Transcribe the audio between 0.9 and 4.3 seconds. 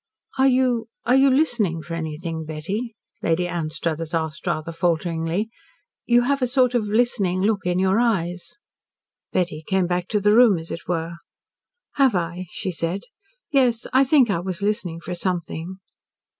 are you listening for anything, Betty?" Lady Anstruthers